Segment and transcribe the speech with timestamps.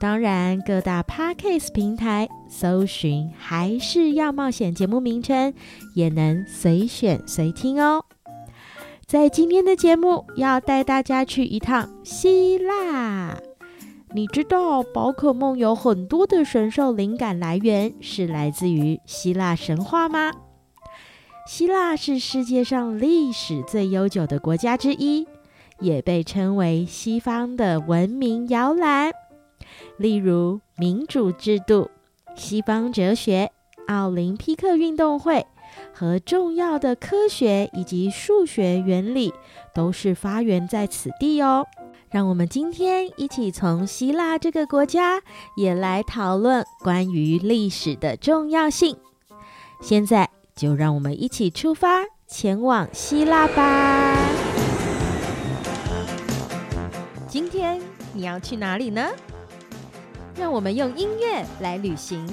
[0.00, 5.52] 当然，各大 Podcast 平台搜寻还是要冒险节目名称，
[5.94, 8.06] 也能随选随听哦。
[9.04, 13.36] 在今天的节目，要带大家去一趟希腊。
[14.14, 20.32] 你知道宝可梦有很多的神兽灵感来源是来自于希腊神话吗？
[21.46, 25.26] 希腊是世界上历史最悠久的国家之一，
[25.78, 29.12] 也被称为西方的文明摇篮。
[30.00, 31.90] 例如民主制度、
[32.34, 33.52] 西方哲学、
[33.86, 35.44] 奥林匹克运动会
[35.92, 39.34] 和重要的科学以及数学原理，
[39.74, 41.66] 都是发源在此地哦。
[42.08, 45.20] 让我们今天一起从希腊这个国家
[45.54, 48.96] 也来讨论关于历史的重要性。
[49.82, 54.16] 现在就让我们一起出发，前往希腊吧。
[57.28, 57.78] 今天
[58.14, 59.06] 你要去哪里呢？
[60.36, 62.26] 让我们用音乐来旅行，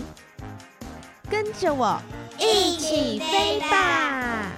[1.29, 1.99] 跟着我
[2.39, 4.51] 一起飞吧！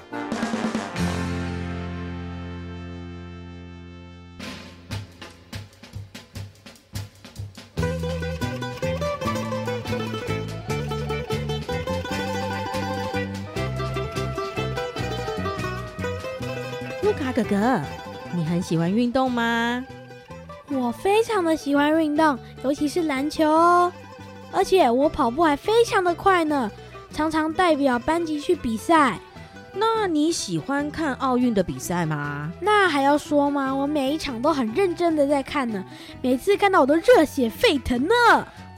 [17.02, 17.82] 路卡哥哥，
[18.36, 19.84] 你很喜欢运动吗？
[20.72, 23.92] 我非常的喜欢运动，尤其是篮球哦，
[24.52, 26.70] 而且我跑步还非常的快呢，
[27.12, 29.20] 常常代表班级去比赛。
[29.74, 32.52] 那你喜欢看奥运的比赛吗？
[32.60, 33.74] 那还要说吗？
[33.74, 35.84] 我每一场都很认真的在看呢，
[36.22, 38.14] 每次看到我都热血沸腾呢。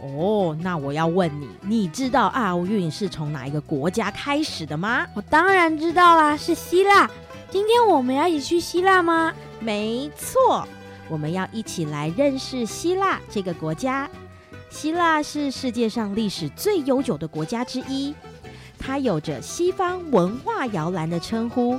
[0.02, 5.06] 哦，那我要问你，你知道奥运是从哪一个国家开始的吗？
[5.14, 7.10] 我当然知道啦，是希腊。
[7.50, 9.34] 今天我们要一起去希腊吗？
[9.60, 10.68] 没错。
[11.12, 14.10] 我们要一起来认识希腊这个国家。
[14.70, 18.16] 希腊是世界上历史最悠久的国家之一，
[18.80, 21.78] 它有着西方文化摇篮的称呼，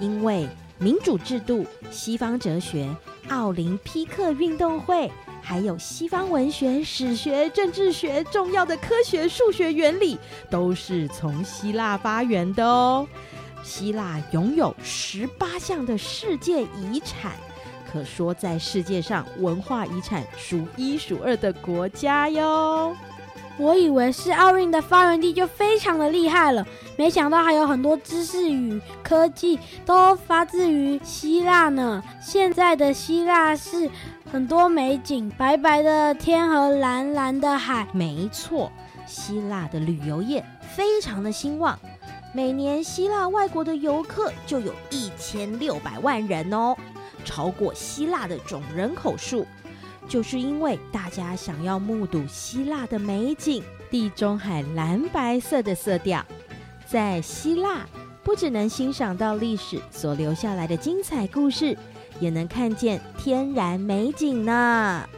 [0.00, 0.48] 因为
[0.78, 2.92] 民主制度、西方哲学、
[3.28, 5.08] 奥林匹克运动会，
[5.40, 10.18] 还有西方文学、史学、政治学，重要的科学、数学原理，
[10.50, 13.06] 都是从希腊发源的哦。
[13.62, 17.30] 希腊拥有十八项的世界遗产。
[17.92, 22.96] 可说，在世界上文化遗产数一数二的国家哟。
[23.58, 32.02] 我以为是奥运的发源地就非常的厉害了，没想到还有很多知识与科技都发自于希腊呢。
[32.18, 33.90] 现在的希腊是
[34.30, 37.86] 很多美景，白白的天和蓝蓝的海。
[37.92, 38.72] 没错，
[39.06, 40.42] 希腊的旅游业
[40.74, 41.78] 非常的兴旺，
[42.32, 46.74] 每年希腊外国的游客就有一千六百万人哦。
[47.24, 49.46] 超过希腊的总人口数，
[50.08, 56.24] 就是因为大家想要目睹希腊的美景，地中海蓝白色的色调。
[56.86, 57.86] 在希腊，
[58.22, 61.76] 不只能欣赏到历史所留下来的精彩故事，
[62.20, 65.08] 也能看见天然美景呢。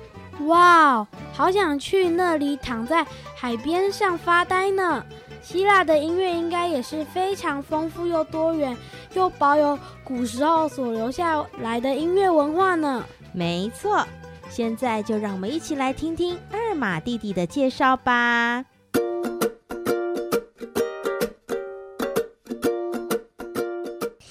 [0.46, 3.06] 哇，好想去那里躺在
[3.36, 5.04] 海边上发呆呢！
[5.44, 8.76] 希腊的音乐应该也是非常丰富又多元，
[9.12, 13.04] 又保有古时候所留下来的音乐文化呢。
[13.32, 14.04] 没错，
[14.48, 18.64] 现在就让我们一起来听听二马弟弟的介绍吧。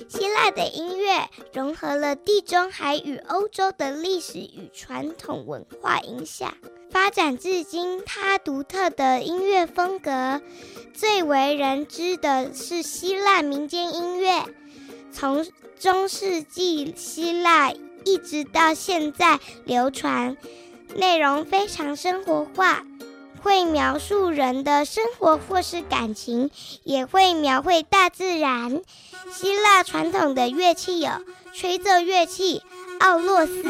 [0.09, 6.51] 希腊的音乐融合了地中海与欧洲的历史与传统文化影响。
[6.93, 10.43] 发展至今，它独特的音乐风格
[10.93, 14.43] 最为人知的是希腊民间音乐。
[15.11, 15.43] 从
[15.79, 17.71] 中世纪希腊
[18.05, 20.37] 一直到现在流传，
[20.95, 22.83] 内容非常生活化，
[23.41, 26.51] 会描述人的生活或是感情，
[26.83, 28.83] 也会描绘大自然。
[29.31, 31.09] 希腊传统的乐器有
[31.55, 32.61] 吹奏乐器
[32.99, 33.63] 奥洛斯。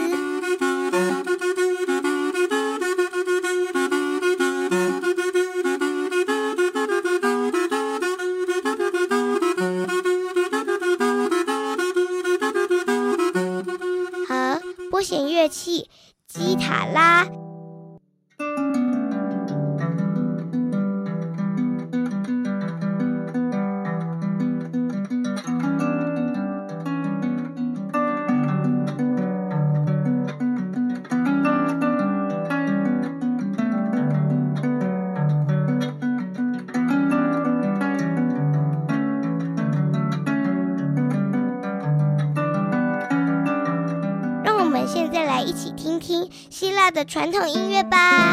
[46.94, 48.33] 的传统音乐吧。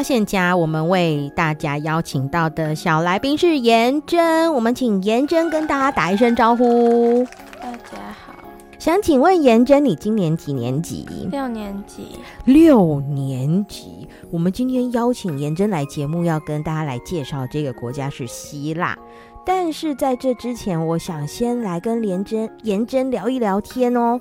[0.00, 7.22] 发现家，我们为大家邀请到的小来宾是颜真，我们请颜真跟大家打一声招呼。
[7.60, 8.32] 大家好，
[8.78, 11.06] 想请问颜真，你今年几年级？
[11.30, 12.18] 六年级。
[12.46, 18.96] 六年级，我们今天邀请颜真来节目，要跟大家来介绍这个国家是希腊。
[19.44, 24.18] 但是在这之前，我想先来跟颜真颜真聊一聊天哦。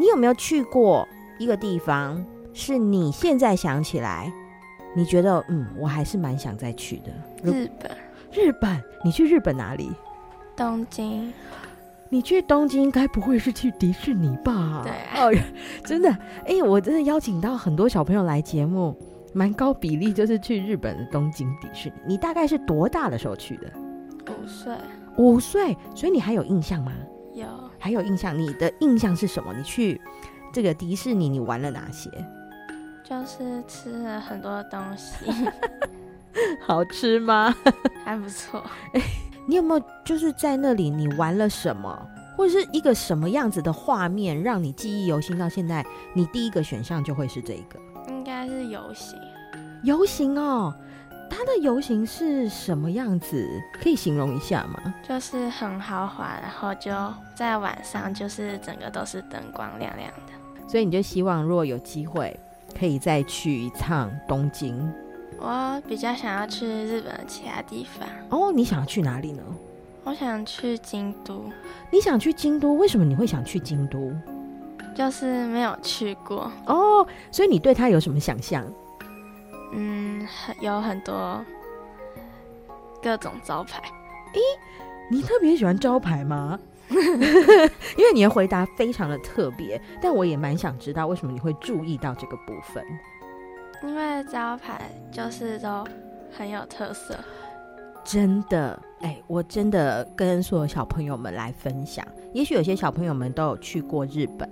[0.00, 1.06] 你有没有去过
[1.38, 2.20] 一个地方，
[2.52, 4.32] 是你现在想起来？
[4.94, 7.12] 你觉得嗯，我还是蛮想再去的。
[7.42, 7.96] 日本，
[8.32, 9.90] 日本，你去日本哪里？
[10.56, 11.32] 东京。
[12.12, 14.82] 你去东京，该不会是去迪士尼吧？
[14.82, 15.26] 对啊。
[15.26, 15.32] 哦，
[15.84, 18.96] 真的，哎、欸，我真的邀请到很多小朋友来节目，
[19.32, 21.94] 蛮高比例就是去日本的东京迪士尼。
[22.04, 23.72] 你大概是多大的时候去的？
[24.28, 24.74] 五岁。
[25.18, 26.92] 五岁，所以你还有印象吗？
[27.32, 27.46] 有。
[27.78, 28.36] 还有印象？
[28.36, 29.54] 你的印象是什么？
[29.56, 30.00] 你去
[30.52, 32.10] 这个迪士尼，你玩了哪些？
[33.10, 35.26] 就是吃了很多东西，
[36.64, 37.52] 好吃吗？
[38.06, 38.62] 还不错。
[38.94, 39.02] 哎、欸，
[39.48, 42.00] 你有没有就是在那里你玩了什么，
[42.36, 45.84] 或者是一个什么样子的画面让你记忆犹新到现在？
[46.14, 49.18] 你第一个选项就会是这个，应该是游行。
[49.82, 50.72] 游行哦，
[51.28, 53.44] 它的游行是什么样子？
[53.82, 54.94] 可以形容一下吗？
[55.02, 56.92] 就是很豪华，然后就
[57.34, 60.68] 在晚上，就是整个都是灯光亮亮的。
[60.68, 62.38] 所以你就希望如果有机会。
[62.78, 64.92] 可以再去一趟东京。
[65.38, 68.08] 我比较想要去日本的其他地方。
[68.28, 69.42] 哦，你想要去哪里呢？
[70.04, 71.44] 我想去京都。
[71.90, 72.74] 你想去京都？
[72.74, 74.12] 为什么你会想去京都？
[74.94, 76.50] 就是没有去过。
[76.66, 78.64] 哦，所以你对它有什么想象？
[79.72, 80.26] 嗯，
[80.60, 81.44] 有很多
[83.02, 83.80] 各种招牌。
[84.34, 84.38] 咦，
[85.10, 86.58] 你特别喜欢招牌吗？
[87.96, 92.84] 因为你的回答非常的特别，但我也蛮想知道为什么你会注意到这个部分。
[93.82, 95.86] 因为招牌就是都
[96.30, 97.18] 很有特色。
[98.04, 102.06] 真的，哎，我真的跟所有小朋友们来分享。
[102.32, 104.48] 也许有些小朋友们都有去过日本，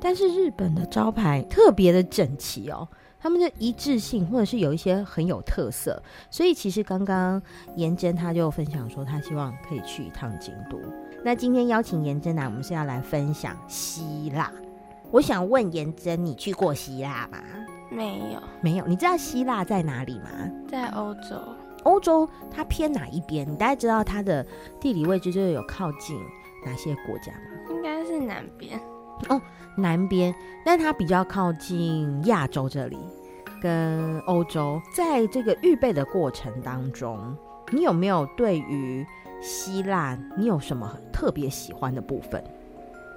[0.00, 2.88] 但是日本的招牌特别的整齐哦，
[3.26, 6.00] 他们的一致性或者是有一些很有特色。
[6.30, 7.42] 所以其实刚刚
[7.74, 10.78] 颜真他就分享说，他希望可以去一趟京都。
[11.24, 14.52] 那今天邀请颜真来，我们是要来分享希腊。
[15.10, 17.38] 我想问颜真，你去过希腊吗？
[17.90, 18.86] 没有，没有。
[18.86, 20.30] 你知道希腊在哪里吗？
[20.68, 21.36] 在欧洲。
[21.82, 23.44] 欧洲它偏哪一边？
[23.50, 24.46] 你大概知道它的
[24.80, 26.16] 地理位置就是有靠近
[26.64, 27.70] 哪些国家吗？
[27.70, 28.80] 应该是南边
[29.28, 29.42] 哦，
[29.76, 30.32] 南边，
[30.64, 32.98] 但它比较靠近亚洲这里，
[33.60, 34.80] 跟欧洲。
[34.94, 37.36] 在这个预备的过程当中，
[37.72, 39.06] 你有没有对于
[39.40, 42.42] 希腊你有什么特别喜欢的部分？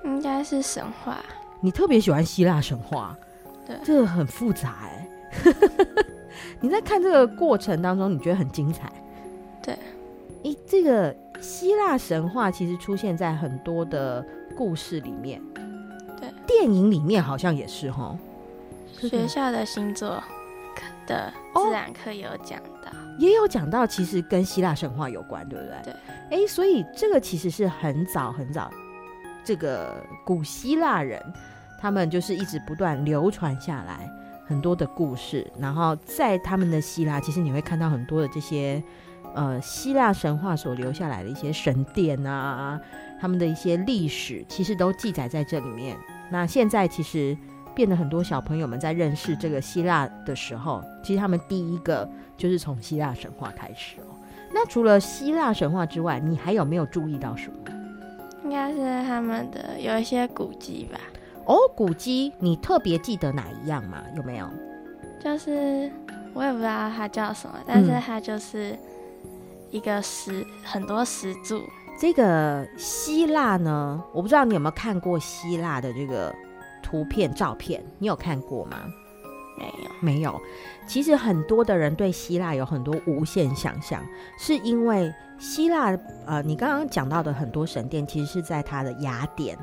[0.06, 1.18] 应该是神话。
[1.62, 3.18] 你特别喜欢希腊神话？
[3.68, 5.08] 对，这个很复杂哎。
[6.62, 8.92] 你在看这个过程当中，你觉得很精彩？
[9.62, 9.78] 对，
[10.44, 14.26] 咦，这个希腊神话其实出现在很多的
[14.58, 15.42] 故事里面，
[16.20, 18.18] 对，电影里面好像也是哈。
[19.08, 20.22] 学校的星座
[21.08, 25.94] 的自然课有讲到，哦，也有讲到，其实跟希腊神话有关，对不对？
[26.30, 28.70] 对，哎，所以这个其实是很早很早，
[29.44, 31.22] 这个古希腊人
[31.80, 34.10] 他们就是一直不断流传下来。
[34.46, 38.84] 很多的故事，然后在他们的希腊，其实你会看到很多的这些，
[39.36, 42.82] 呃，希腊神话所留下来的一些神殿啊，
[43.22, 45.96] 他们的一些历史，其实都记载在这里面。
[46.32, 47.38] 那现在其实
[47.80, 52.06] 变得很多小朋友们在认识这个希腊的时候，其实他们第一个
[52.36, 54.12] 就是从希腊神话开始哦。
[54.54, 57.58] 那除了希腊神话之外，你还有没有注意到什么？
[58.44, 61.00] 应该是他们的有一些古迹吧。
[61.46, 64.04] 哦，古迹，你特别记得哪一样吗？
[64.18, 64.50] 有没有？
[65.24, 65.90] 就是
[66.34, 68.78] 我也不知道它叫什么，但是它就是
[69.72, 71.64] 一个石，很多石柱。
[71.98, 76.36] 这个希腊呢，我不知道你有没有看过希腊的这个
[76.90, 78.78] 图片、照片，你有看过吗？
[79.58, 80.42] 没有，没有。
[80.88, 84.04] 其实很多的人对希腊有很多无限想象，
[84.40, 89.58] 是因为希腊，呃，你刚刚讲到的很多神殿，其实是在它的雅典。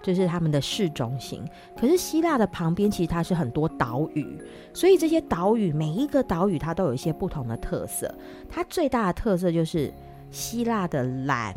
[0.00, 1.44] 就是他们的市中心，
[1.76, 4.40] 可是希腊的旁边其实它是很多岛屿，
[4.72, 8.14] 所以这些岛屿每一个岛屿它都有一些不同的特色。
[8.48, 9.92] 它最大的特色就是
[10.30, 11.52] 希腊的蓝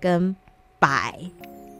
[0.00, 0.34] 跟
[0.78, 1.18] 白，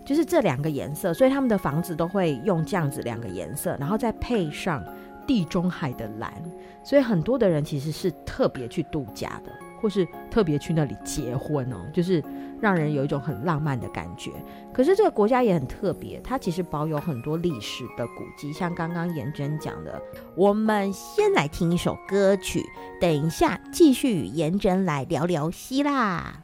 [0.05, 4.85] 就是这两个颜色，所以他们的房子都会用这样子两个颜色，然后再配上
[5.27, 6.33] 地中海的蓝，
[6.83, 12.23] 所以很多的人其实是特别去度假的，或是特别去那里结婚哦，就是。
[12.61, 14.31] 让人有一种很浪漫的感觉。
[14.73, 20.01] 可是这个国家也很特别，它其实保有很多历史的古迹，像刚刚颜真讲的。
[20.35, 22.65] 我们先来听一首歌曲，
[22.99, 26.41] 等一下继续与颜真来聊聊希腊。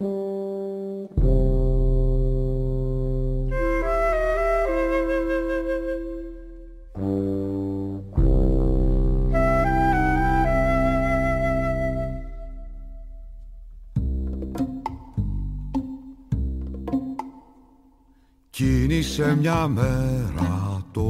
[18.60, 21.02] Κίνησε μια μέρα το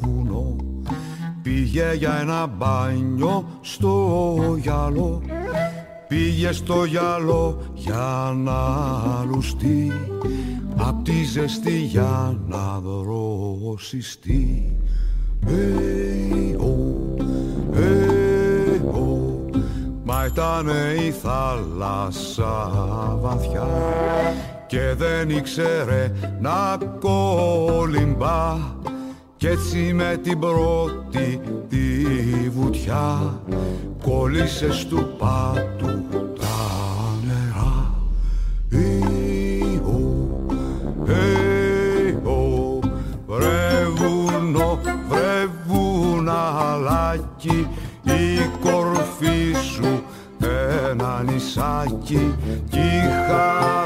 [0.00, 0.56] βουνό.
[1.42, 5.22] Πήγε για ένα μπάνιο στο γυαλό.
[6.08, 8.58] Πήγε στο γυαλό για να
[9.24, 9.92] λουστεί.
[10.76, 14.76] Απ' τη ζεστή για να δροσιστεί.
[15.46, 16.16] Hey.
[20.04, 20.68] Μα ήταν
[21.06, 22.70] η θάλασσα
[23.20, 23.66] βαθιά
[24.66, 28.56] και δεν ήξερε να κολυμπά.
[29.36, 32.04] Κι έτσι με την πρώτη τη
[32.50, 33.40] βουτιά
[34.02, 36.04] κόλλησες στου πάτου
[36.38, 36.46] τα
[37.26, 37.94] νερά.
[38.70, 40.00] Ιω,
[42.24, 42.78] Ιω,
[43.26, 47.68] βρε βουνό, βρε βουναλάκι
[48.02, 50.02] η κορφή σου
[50.90, 52.34] ένα νησάκι
[52.68, 53.85] κι η χαράδρες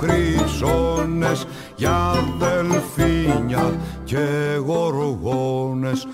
[0.00, 4.26] σου κρυψώνες για δελφίνια και
[4.66, 6.08] γοργόνες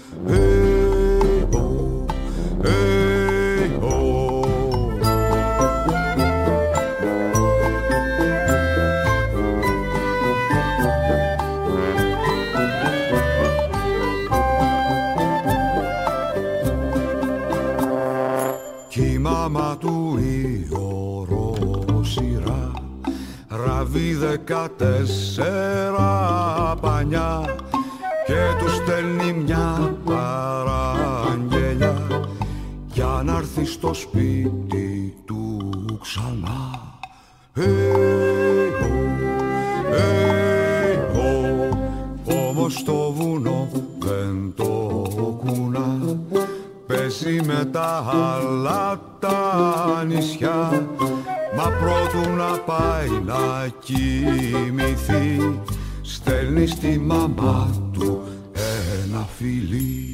[24.37, 26.11] δεκατέσσερα
[26.81, 27.45] πανιά
[28.26, 31.97] και τους στέλνει μια παραγγελιά
[32.93, 36.85] για να έρθει στο σπίτι του ξανά.
[37.57, 37.62] Hey,
[42.49, 44.64] όμως το βουνό δεν το
[45.45, 46.16] κουνά
[46.87, 50.87] πέσει με τα άλλα τα νησιά
[51.56, 55.60] μα πρώτου να πάει να κοιμηθεί
[56.02, 58.22] στέλνει στη μαμά του
[59.04, 60.05] ένα φιλί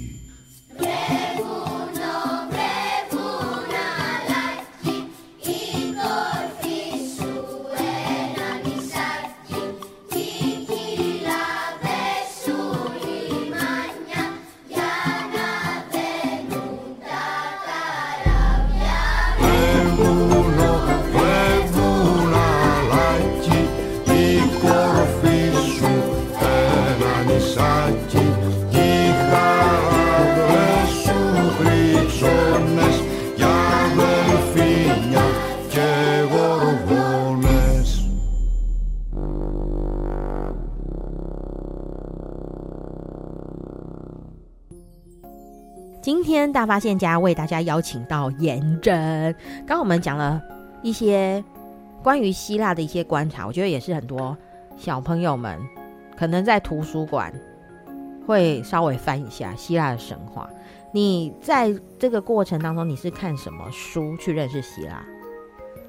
[46.53, 49.35] 天大发现家为大家邀请到颜真。
[49.61, 50.41] 刚刚我们讲了
[50.83, 51.43] 一些
[52.03, 54.37] 关于希腊的一些观察，我觉得也是很多
[54.77, 55.59] 小朋友们
[56.15, 57.33] 可能在图书馆
[58.27, 60.47] 会稍微翻一下希腊的神话。
[60.93, 65.03] 你在这个过程当中，你是看什么书去认识希腊？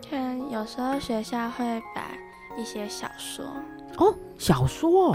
[0.10, 2.18] 看，有时候学校会摆
[2.58, 3.44] 一些小说。
[3.98, 5.14] 哦，小说，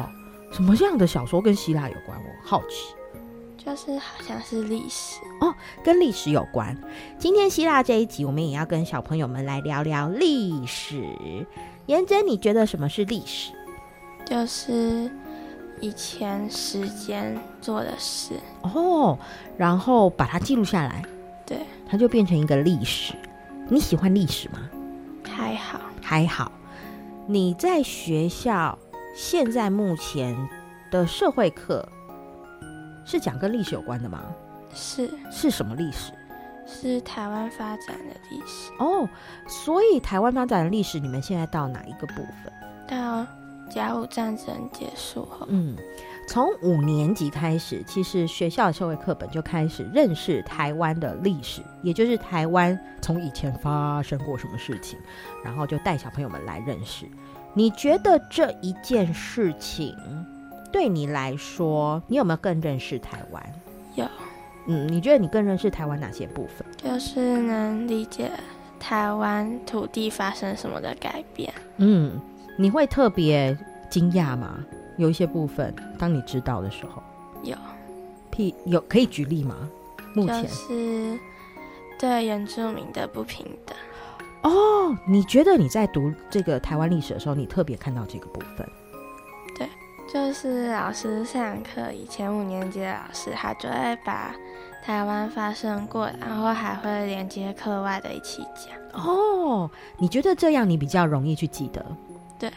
[0.53, 2.19] 什么样的小说跟希腊有关？
[2.19, 2.95] 我好奇。
[3.69, 6.75] 就是好像是历史哦，跟历史有关。
[7.19, 11.05] 今天希腊这一集，我们也要跟小朋友们来聊聊历史。
[11.85, 13.53] 颜真，你觉得什么是历史？
[14.25, 15.11] 就是
[15.83, 19.19] 以前时间做的事哦，
[19.59, 21.05] 然后把它记录下来，
[21.45, 23.13] 对，它就变成一个历史。
[23.69, 24.61] 你喜欢历史吗？
[25.31, 26.51] 还好，还好。
[27.27, 28.79] 你在学校
[29.15, 30.35] 现在目前
[30.91, 31.87] 的社会课？
[33.09, 34.23] 是讲跟历史有关的吗？
[34.75, 35.11] 是。
[35.31, 36.13] 是什么历史？
[36.67, 38.71] 是台湾发展的历史。
[38.79, 39.09] 哦，
[39.47, 42.53] 所以台湾发展的历史，你们现在到哪一个部分？
[42.87, 43.27] 到
[43.71, 45.47] 甲午战争结束后。
[45.49, 45.75] 嗯，
[46.29, 54.99] 从五年级开始，其实学校的社会课本就开始认识台湾的历史，也就是台湾从以前发生过什么事情，
[55.43, 57.07] 然后就带小朋友们来认识。
[57.55, 59.97] 你觉得这一件事情？
[60.73, 63.43] 对你来说，你有没有更认识台湾？
[63.95, 64.05] 有。
[64.67, 66.67] 嗯，你觉得你更认识台湾哪些部分？
[66.77, 68.31] 就是能理解
[68.79, 71.53] 台湾土地发生什么的改变。
[71.79, 72.21] 嗯，
[72.57, 73.57] 你会特别
[73.89, 74.63] 惊讶吗？
[74.99, 77.03] 有一些部分，当你知道的时候，
[77.43, 77.57] 有。
[78.31, 79.57] 譬有可以举例吗？
[80.15, 81.19] 目前是
[81.99, 83.77] 对原住民的不平等。
[84.43, 88.69] 哦，你觉得你在读这个台湾历史的时候，你特别看到这个部分？
[90.13, 94.35] 就是老师上课，以前五年级的老师，他就会把
[94.83, 98.75] 台湾发生过，然后还会连接课外的一起讲。
[99.05, 101.85] 哦，你觉得这样你比较容易去记得？
[102.39, 102.51] 对。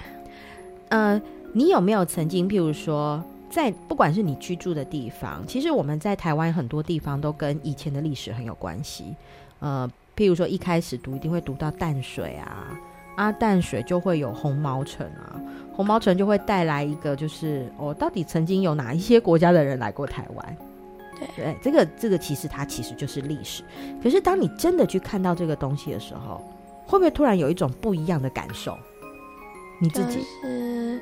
[0.88, 9.14] 呃，你有没有曾经，譬如说，在不管是你居住的地方，其实我们在台湾很多地方都跟以前的历史很有关系。
[9.60, 12.80] 呃，譬如说一开始读一定会读到淡水啊。
[13.22, 15.40] 啊，淡水就会有红毛城啊，
[15.76, 20.58] 红毛城就会带来一个，就是哦，到底曾经有哪一些国家的人来过台湾？
[21.36, 23.62] 对，这个这个其实它其实就是历史。
[24.02, 26.44] 可是当你真的去看到这个东西的时候，
[26.88, 28.76] 会不会突然有一种不一样的感受？
[29.80, 30.18] 你自己？
[30.42, 31.00] 就是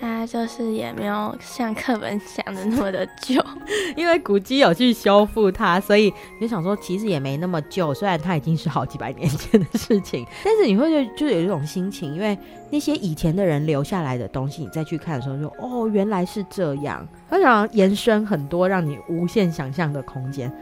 [0.00, 3.44] 它就是也没有像课本讲的那么的旧，
[3.96, 7.92] 因为古迹有去修复它，所以你就想说其实也没那么旧。
[7.92, 12.38] 虽然它已经是好几百年前的事情，但是你会就就有一种心情，因为
[12.70, 20.52] 那些以前的人留下来的东西，你再去看的时候就，就哦原来是这样，而且延伸很多让你无限想象的空间。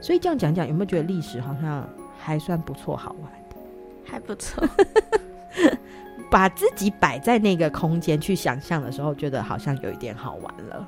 [0.00, 3.32] 所以这样讲讲，有没有觉得历史好像还算不错，好玩？
[4.04, 4.66] 还不错。
[6.30, 10.86] 把自己摆在那个空间去想象的时候，觉得好像有一点好玩了。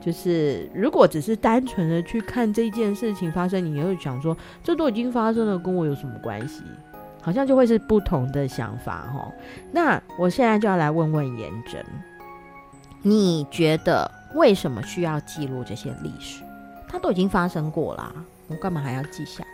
[0.00, 6.62] 就是如果只是单纯的去看这件事情发生，你也会想说，这都已经发生了，跟我有什么关系？
[7.20, 9.32] 好像就会是不同的想法哈。
[9.70, 11.84] 那我现在就要来问问颜真，
[13.00, 16.42] 你觉得为什么需要记录这些历史？
[16.88, 18.12] 它都已经发生过啦，
[18.48, 19.44] 我干嘛还要记下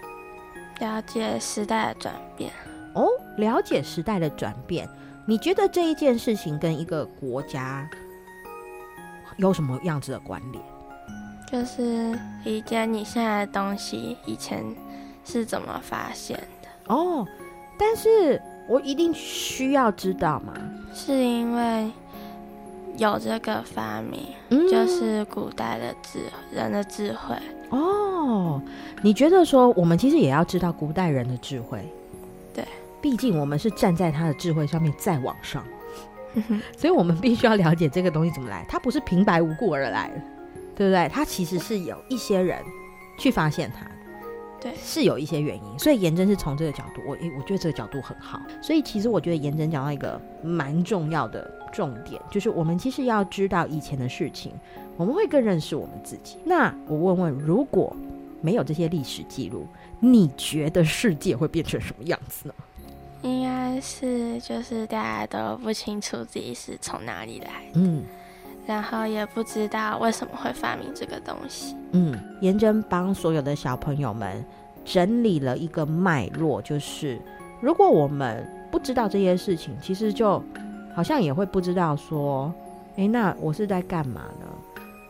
[0.80, 0.94] 来？
[0.94, 2.50] 了解时代的转变。
[2.94, 4.88] 哦，了解时代的转变，
[5.28, 7.86] 你觉得这一件事情跟一个国家
[9.36, 10.64] 有什么样子的关联？
[11.52, 14.64] 就是理解你现在的东西以前
[15.26, 16.94] 是怎么发现的。
[16.94, 17.28] 哦，
[17.78, 20.54] 但是我一定需要知道吗？
[20.94, 21.90] 是因为
[22.96, 27.36] 有这个发明，嗯，就是古代的智人的智慧。
[27.68, 28.62] 哦，
[29.02, 31.86] 你觉得说我们其实也要知道古代人的智慧？
[33.00, 35.64] 对，毕竟我们是站在他的智慧上面再往上，
[36.76, 38.64] 所以我们必须要了解这个东西怎么来。
[38.68, 40.22] 它不是平白无故而来的，
[40.74, 41.08] 对不对？
[41.12, 42.62] 它其实是有一些人
[43.18, 43.86] 去发现它，
[44.60, 45.78] 对，是有一些原因。
[45.78, 48.40] 所以颜真是从这个角度，我诶，我觉得这个角度很好。
[48.62, 54.52] 所以其实我觉得颜真讲到一个蛮重要的重点，就是我们其实要知道以前的事情。
[54.96, 56.38] 我们会更认识我们自己。
[56.44, 57.96] 那我问问，如果
[58.40, 59.64] 没有这些历史记录，
[60.00, 62.54] 你觉得世界会变成什么样子呢？
[63.22, 68.04] 应该是就是大家都不清楚自己是从哪里来，嗯，
[68.66, 71.76] 然后也不知道为什么会发明这个东西。
[71.92, 74.44] 嗯，颜真帮所有的小朋友们
[74.84, 77.20] 整理了一个脉络，就是
[77.60, 80.42] 如果我们不知道这些事情，其实就
[80.94, 82.52] 好像也会不知道说，
[82.96, 84.46] 诶，那我是在干嘛呢？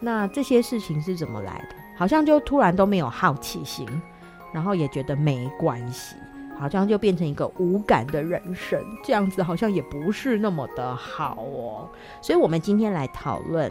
[0.00, 1.76] 那这些事情是怎么来的？
[1.96, 3.86] 好像就突然都没有好奇心，
[4.52, 6.14] 然后也觉得没关系，
[6.58, 11.88] 好像就变成一个无感的人生，这样子好像也不是那么的好哦。
[12.20, 13.70] 所以，我们今天来讨论，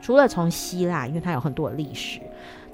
[0.00, 2.20] 除了从希腊，因为它有很多的历史，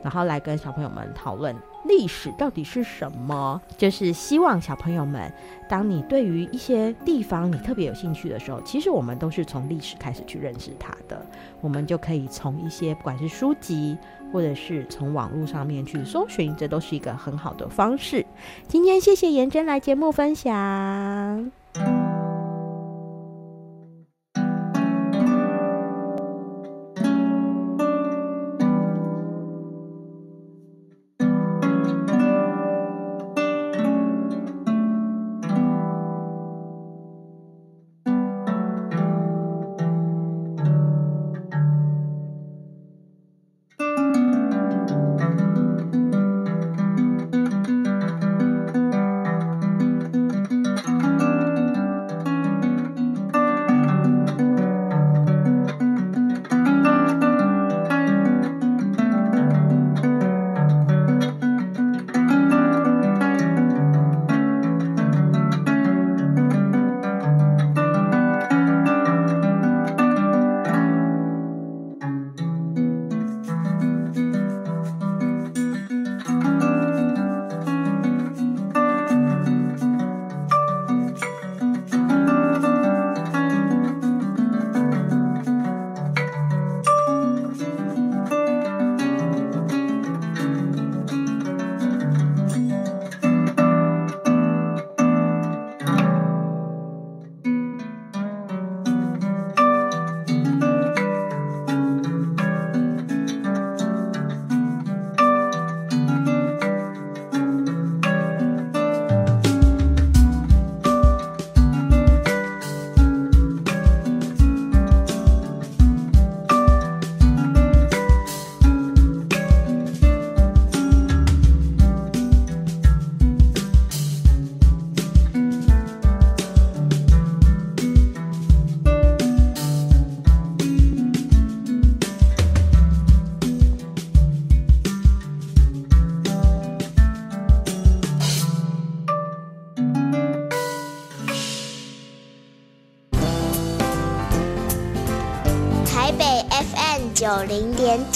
[0.03, 1.55] 然后来跟小朋友们讨论。
[1.85, 3.63] 历史到底是什么？
[3.79, 5.33] 就是希望小朋友们，
[5.69, 11.25] 当你对于一些地方你特别有兴趣的时候，其实我们都是从历史开始去认识它的。
[11.61, 13.97] 我们就可以从一些不管是书籍，
[14.33, 18.25] 或者是从网络上面去搜寻，这都是一个很好的方式。
[18.67, 21.51] 今天谢谢颜真来节目分享。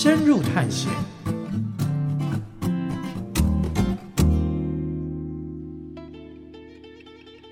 [0.00, 0.88] 深入探险。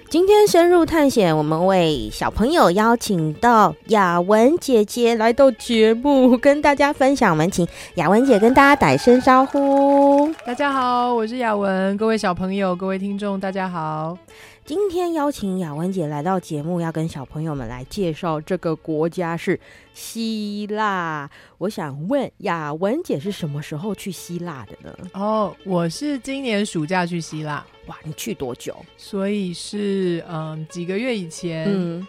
[0.08, 7.32] 今天深入探险，我们为小朋友邀请到雅文姐姐来到节目，跟大家分享。
[7.32, 10.32] 我们请雅文姐跟大家打声招呼。
[10.46, 14.16] 大家好，我是雅文，各位小朋友、各位听众，大家好。
[14.66, 19.60] 今天邀请雅文姐来到节目，要跟小朋友们来介绍这个国家是
[19.94, 21.30] 希腊。
[21.58, 24.92] 我想问雅文姐是什么时候去希腊的呢？
[25.12, 27.64] 哦，我是今年暑假去希腊。
[27.86, 28.76] 哇，你去多久？
[28.96, 32.08] 所以是嗯几个月以前，嗯，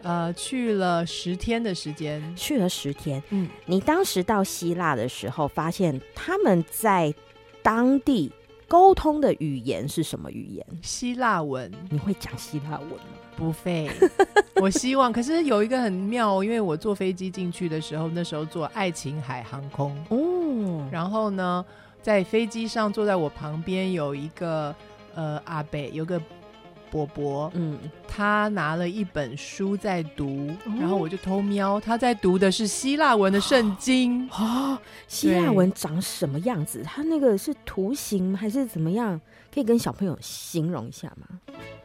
[0.00, 3.22] 呃，去了十天的时间，去了十天。
[3.28, 7.12] 嗯，你当时到希腊的时候，发现他们在
[7.62, 8.32] 当地。
[8.68, 10.64] 沟通的语言是什么语言？
[10.82, 11.72] 希腊文。
[11.90, 12.98] 你会讲希腊文吗？
[13.34, 13.90] 不会。
[14.60, 20.86] 我希望，可是有一个很妙，因为我坐飞机进去的时候，那时候坐爱琴海航空哦。
[20.92, 21.64] 然后呢，
[22.02, 24.74] 在飞机上坐在我旁边有一个
[25.14, 26.20] 呃阿北，有个。
[26.90, 34.28] 伯伯，嗯，他拿了一本书在读，哦、然后我就偷瞄，他在读的是希腊文的圣经。
[34.30, 36.82] 哦，希腊文长什么样子？
[36.84, 39.20] 他那个是图形还是怎么样？
[39.52, 41.26] 可以跟小朋友形容一下吗？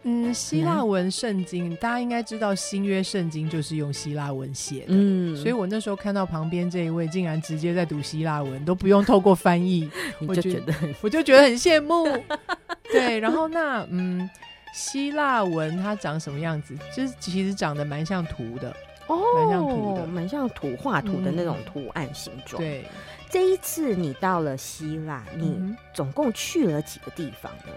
[0.03, 9.89] 嗯，希腊文圣经，嗯、大家应该知道新约圣经就是用希腊文写的，嗯，所以我那时候看到旁边这一位竟然直接在读希腊文，都不用透过翻译，
[10.27, 12.05] 我就觉得，我就觉得很羡慕。
[12.91, 14.29] 对，然后那嗯。
[14.73, 16.75] 希腊文它长什么样子？
[16.93, 18.75] 就是其实长得蛮像图的
[19.07, 22.62] 哦，蛮像图的，蛮像图画图的那种图案形状。
[22.62, 22.63] 嗯。
[22.63, 22.86] 对，
[23.29, 27.71] 这一次你到了希腊，你总共去了几个地方呢？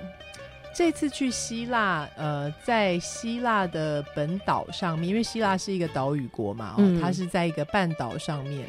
[0.74, 8.68] 这次去希腊，呃，在希腊的本岛上面，因为希腊是一个岛屿国嘛，哦，嗯，它是在一个半岛上面。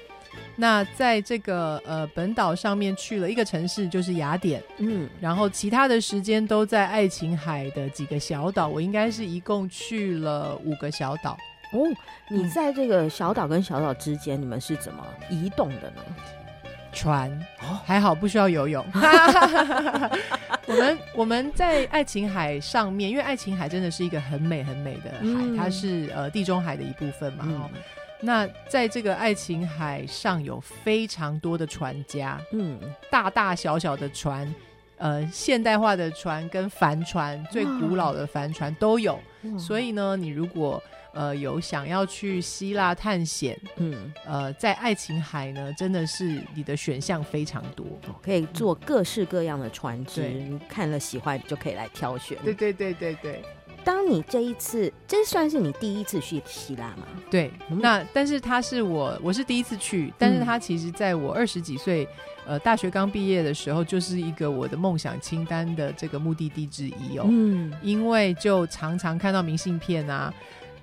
[0.59, 8.67] 那在这个呃本岛上面去了一个城市，就是雅典，嗯，然后其他的时间都在爱琴海的几个小岛。
[8.67, 11.37] 我应该是一共去了五个小岛。
[11.73, 11.85] 哦，
[12.29, 16.01] 你在这个小岛跟小岛之间，你们是怎么移动的呢？
[16.91, 17.29] 船，
[17.61, 18.83] 哦，还好不需要游泳。
[20.65, 27.69] 我们我们在爱琴海上面，因为爱琴海真的是一个很美很美的海，嗯，它是呃地中海的一部分嘛，嗯
[28.21, 32.79] 那在这个爱琴海上有非常多的船家，嗯，
[33.11, 34.53] 大大小小的船，
[34.97, 39.19] 呃，现代化的船跟帆船，最古老的帆船都有。
[39.57, 40.81] 所以呢，你如果
[41.13, 47.85] 呃有想要去希腊探险，嗯，呃，在爱琴海呢，真的是你的选项非常多，
[48.21, 52.37] 可以坐各式各样的船只，你看了喜欢就可以来挑选。
[52.43, 53.43] 对对对对对。
[53.87, 57.07] 当你这一次，这算是你第一次去希腊吗？
[57.31, 62.05] 对，嗯、那但是他是我，我是第一次去，但是他其实在我二十几岁，
[62.45, 67.27] 呃，大学刚毕业的时候，就是一个我的梦想清单的这个目的地之一哦。
[67.29, 70.33] 嗯，因为就常常看到明信片啊，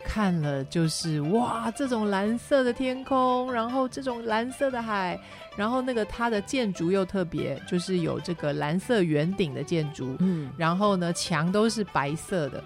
[0.03, 5.21] 看了就是哇，这种蓝色的天空，然后这种蓝色的海，
[5.57, 12.65] 然后那个它的建筑又特别，就是有这个蓝色圆顶的建筑，嗯，然后呢，墙都是白色的。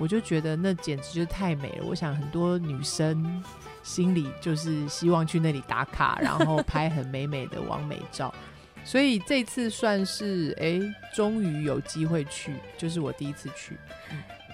[0.00, 1.84] 我就觉得那简直就是太美了。
[1.84, 3.44] 我想很多女生
[3.82, 8.34] 心里就是希望去那里打卡，然后拍很美美的完美照。
[8.82, 10.80] 所以这次算是哎，
[11.14, 13.76] 终于有机会去，就是我第一次去。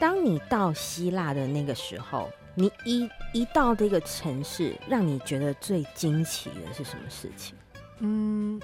[0.00, 7.54] 当你到希腊的那个时候，你一一到这个城市，让你觉得最惊奇的是什么事情？
[8.00, 8.60] 嗯。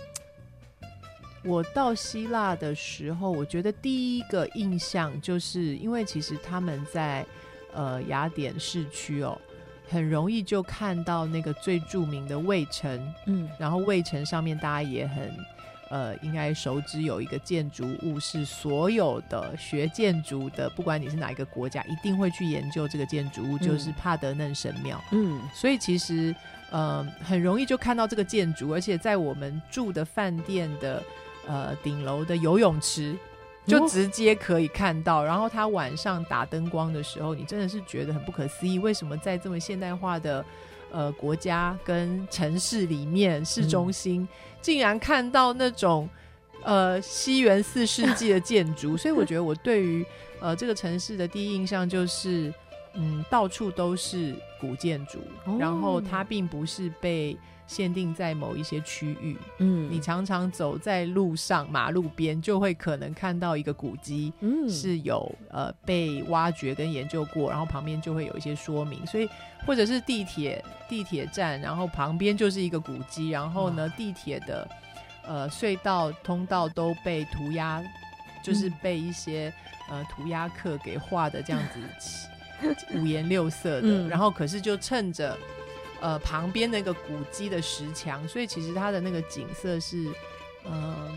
[1.45, 7.27] 我到希腊的时候，我觉得第一个印象就是，因为其实他们在
[7.73, 9.37] 呃雅典市区哦，
[9.89, 15.35] 很容易就看到那个最著名的卫城，嗯，然后卫城上面大家也很
[15.91, 26.33] 呃应该熟知有一个建筑物是所有的学建筑的，不管你是哪一个国家，一定会去研究这个建筑物，就是帕德嫩神庙，嗯，所以其实
[26.71, 31.03] 呃很容易就看到这个建筑，而且在我们住的饭店的。
[31.47, 33.17] 呃，顶楼的游泳池
[33.67, 40.45] 就直接可以看到，哦、然后它晚上打灯光的时候，你真的是觉得很不可思议，为什么在这么现代化的
[40.91, 44.29] 呃国家跟城市里面，市中心、嗯、
[44.61, 46.09] 竟然看到那种
[46.63, 48.97] 呃西元四世纪的 建筑？
[48.97, 50.05] 所以我觉得我对于
[50.41, 52.53] 呃这个城市的第一印象就是，
[52.95, 57.37] 嗯，到处都是古建筑，哦、然后它并不是被。
[57.67, 69.29] 限定在某一些区域，嗯，你常常走在路上，马路边就会可能看到一个古迹，嗯，是有呃被挖掘跟研究过，然后旁边就会有一些说明，所以
[69.67, 74.69] 或者是地铁地铁站，然后旁边就是一个古迹，然后呢，地铁的
[75.27, 77.83] 呃隧道通道都被涂鸦
[78.45, 79.53] 就是被一些、
[79.89, 82.29] 嗯、呃涂鸦客给画的这样子
[82.99, 85.39] 五颜六色的，嗯、然后可是就趁着
[86.03, 90.09] 呃旁边那个古迹的石墙，所以其实它的那个景色是
[90.67, 91.09] 嗯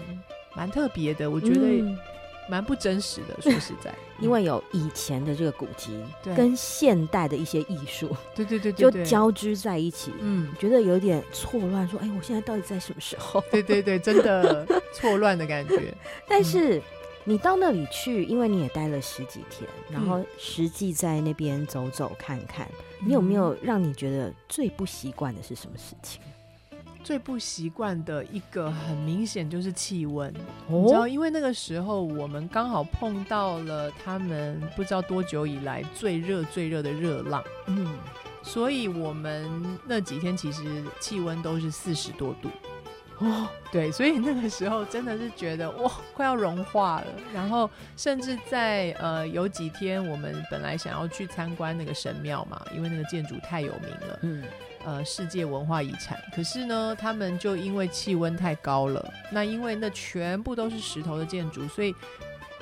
[0.56, 1.62] 蛮、呃、特别的，我觉得。
[1.62, 1.98] 嗯
[2.48, 6.00] 蛮不真实的，说实在， 因为有以前的这个古迹，
[6.36, 13.44] 跟现代的一些艺术，对对对，就交织在一起，嗯，觉得有点错乱，说，哎，我现在到底在什么时候？
[13.50, 15.92] 对对对，真的错乱的感觉。
[16.30, 16.80] 但是
[17.28, 22.70] 你到那里去，因为你也待了十几天，然后实际在那边走走看看，
[23.04, 26.22] 你有没有让你觉得最不习惯的是什么事情？
[27.04, 30.32] 最不习惯的一个很明显就是气温，
[30.68, 37.96] 哦、你知道，因为那个时候我们刚好碰到了他们不知道多久以来最热最热的热浪，嗯，
[38.44, 39.50] 所以我们
[39.88, 40.64] 那几天其实
[41.00, 42.50] 气温都是四十多度，
[43.20, 47.08] 哦， 对，所以那个时候真的是觉得哇，快要融化了。
[47.34, 54.44] 然后甚至在呃有几天我们本来想要去参观那个神庙嘛，因为那个建筑太有名了，嗯。
[54.88, 56.16] 呃，世界文化遗产。
[56.36, 61.92] 可是呢，他们就因为气温太高了，那因为那全部都是石头的建筑，所以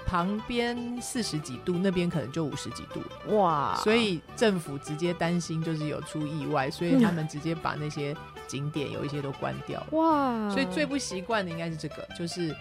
[0.05, 3.01] 旁边四十几度，那边可能就五十几度。
[3.35, 3.75] 哇！
[3.83, 8.15] 所以政府直接担心就是有出意外，所以他们直接把那些
[8.53, 9.87] 景点有一些都关掉了。
[9.93, 10.47] 哇！
[10.51, 12.55] 所以最不习惯的应该是这个，就是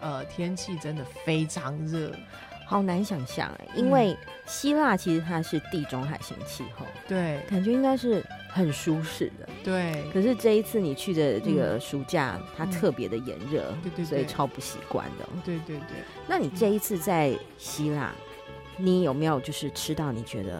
[0.00, 2.10] 呃，天气真的非常热。
[2.68, 10.02] 好难想象哎，因为希腊其实它是地中海型气候，对，感觉应该是很舒适的，对。
[10.12, 15.24] 可是这一次你去的这个暑假，嗯、它特别的炎热，对，对对，所以超不习惯的。
[15.44, 15.98] 对对对。
[16.26, 18.12] 那你这一次在希腊，
[18.76, 20.56] 你有没有就是吃到你觉得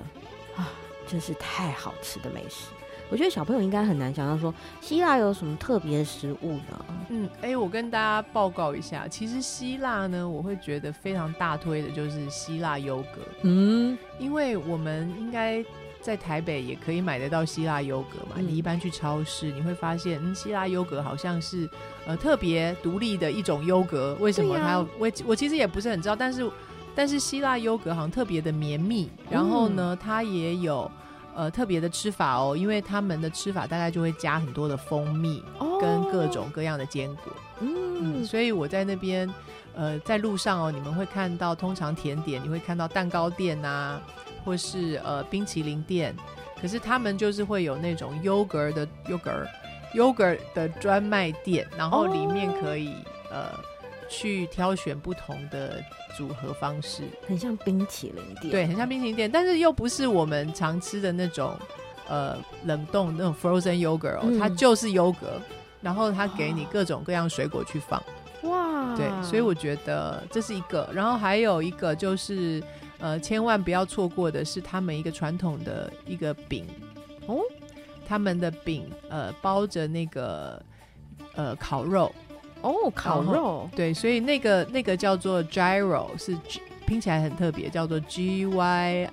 [0.55, 0.71] 啊，
[1.09, 2.69] 真是太好吃的美食？
[3.09, 6.85] 我觉得小朋友应该很难想象说希腊有什么特别的食物呢？
[7.09, 13.21] 嗯，哎、欸，我跟大家报告一下，其实希腊呢，我会觉得非常大推的就是希腊优格。
[13.43, 15.65] 嗯，因为我们应该
[16.01, 18.37] 在台北也可以买得到希腊优格嘛。
[18.37, 21.69] 嗯、你一般去超市，你会发现，嗯，希腊优格好像是
[22.07, 24.17] 呃特别独立的一种优格。
[24.19, 26.51] 为什么它我我其实也不是很知道，但是
[26.93, 30.91] 但是希腊优格好像特别的绵密，然后呢，它也有。
[31.37, 35.43] 呃，特别的吃法哦，因为他们的吃法大概就会加很多的蜂蜜，
[35.79, 37.25] 跟各种各样的坚果。
[37.27, 39.31] 哦、嗯，嗯，所以我在那边，
[39.75, 44.01] 呃，在路上哦，你们会看到，通常甜点你会看到蛋糕店啊，
[44.47, 46.17] 或是呃冰淇淋店，
[46.59, 49.47] 可是他们就是会有那种 yogurt 的 yogurt
[49.95, 52.89] yogurt 的专卖店，然后里面可以、
[53.31, 53.76] 哦、呃。
[54.09, 55.83] 去挑选不同的
[56.17, 61.57] 组合方式，很像冰淇淋店，对，很像冰淇淋店，但是又不是我们常吃的那种，
[62.09, 65.41] 呃，冷冻那种 frozen yogurt，、哦嗯、它就是优格，
[65.81, 68.03] 然后它给你各种各样水果去放，
[68.43, 72.63] 哇，对，所以我觉得这是一个，然后还有一个就是，
[72.99, 76.65] 呃，千万不要错过的是他们一个传统的一个饼，
[77.27, 77.41] 哦，
[78.07, 80.63] 他们的饼，呃，包着那个，
[81.35, 82.15] 呃，烤肉。
[82.63, 86.37] 哦，烤肉对，所以那个那个叫做 gyro，是
[86.87, 89.11] 拼起来很特别，叫做 G Y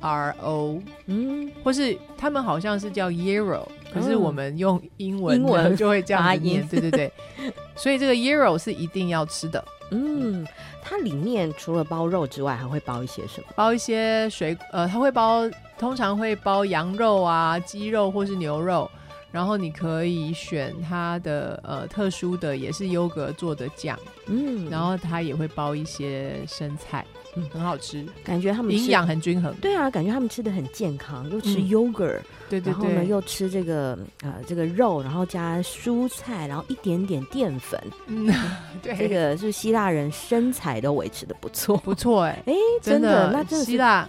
[0.00, 7.12] R O，嗯，或是他们好像是叫 Euro，可是我们用英文英文就会这样念，对对对，
[7.74, 9.62] 所以这个 Euro 是一定要吃的。
[9.90, 10.46] 嗯，
[10.82, 13.46] 它里面除了包肉之外，还会包一些什么？
[13.56, 15.48] 包一些水，呃，它会包，
[15.78, 18.88] 通常会包羊肉啊、鸡肉或是牛肉。
[19.30, 27.04] 然后你可以选它的呃特殊的，也是优格做的酱，嗯，然后它也会包一些生菜，
[27.36, 29.54] 嗯，很好吃，感觉他们营养很均衡。
[29.60, 38.32] 对啊，感觉他们吃的很健康，又吃优格，对对对，然后呢又吃这个呃这个肉，然后加蔬菜，然后一点点淀粉，嗯，
[38.82, 44.08] 对，这个是希腊人身材都维持的不错，不错哎，哎，真的，那真的希腊。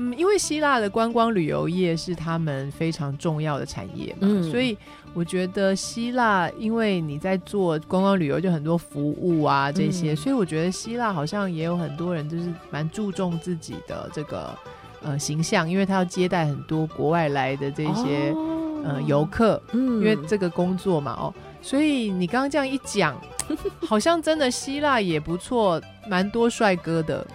[0.00, 4.76] 嗯，因为希腊的观光旅游业是他们非常重要的产业嘛，嗯、所以
[5.12, 14.56] 我觉得希腊，因为你在做观光旅游，就很多服务啊这些，嗯、所以我觉得希腊好像也有很多人就是蛮注重自己的这个
[15.02, 23.20] 呃形象，因为他要接待很多国外来的这些、哦、呃游客，嗯，因为这个工作嘛，哦，所以你刚刚这样一讲，
[23.86, 25.78] 好像真的希腊也不错，
[26.08, 27.26] 蛮多帅哥的。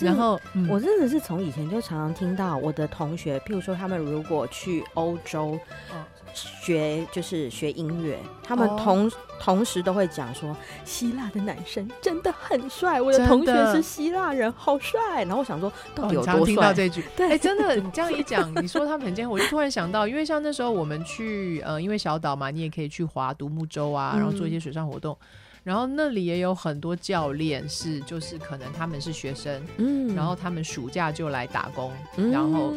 [0.00, 5.58] 然后，嗯、我真的是从以前就常常听到我的同学，譬如说他们如果去欧洲，
[6.34, 10.54] 学就是学音乐，他们同、哦、同时都会讲说，
[10.84, 13.00] 希腊的男生真的很帅。
[13.00, 15.24] 我的同学是希腊人，好帅。
[15.24, 16.40] 然后我想说，到底有多帅？
[16.40, 25.16] 哦、听到这句，对，哎，真的，你这样一讲，你说他们很健，我就突然想到，因为像那时候我们去，呃，因为小岛嘛，你也可以去划独木舟啊，然后做一些水上活动。
[25.20, 25.26] 嗯
[25.68, 32.72] 然后那里也有很多教练是，就是可能他们是学生，嗯，然后他们暑假就来打工，嗯、然后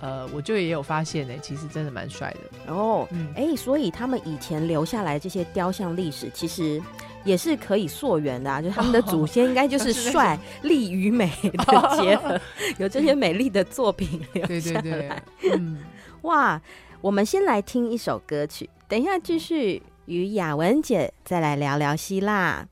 [0.00, 2.72] 呃，我就也有发现呢，其实真的蛮帅的。
[2.72, 6.80] 哦，哎、嗯，所以他们以前留下来这些雕像历史，其实
[7.24, 12.40] 也是可以溯源的啊， 就他们的祖先应该就是帅、 力与美的结合，
[12.78, 15.08] 有这些美丽的作品留下来，对对
[15.42, 15.76] 对，嗯，
[16.22, 16.58] 哇，
[17.02, 19.82] 我们先来听一首歌曲，等一下继续。
[20.10, 22.66] 与雅文姐再来聊聊希腊。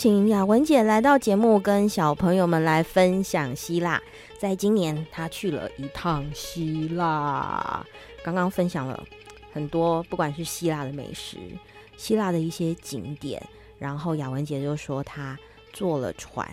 [0.00, 4.00] 请雅文姐来到节目，跟小朋友们来分享希腊。
[4.38, 7.86] 在今年，她去了一趟希腊，
[8.24, 9.06] 刚刚分享了
[9.52, 11.36] 很多，不管是希腊的美食、
[11.98, 13.46] 希腊的一些景点。
[13.78, 15.38] 然后雅文姐就说，她
[15.70, 16.48] 坐了船，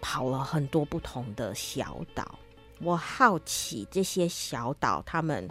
[0.00, 2.38] 跑了很多不同的小岛。
[2.78, 5.50] 我好奇这些小岛，他们